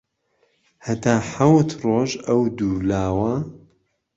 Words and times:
هەتا 0.87 1.13
حەوت 1.31 1.69
ڕۆژ 1.83 2.11
ئەو 2.25 2.41
دوو 2.57 2.75
لاوە 2.89 3.33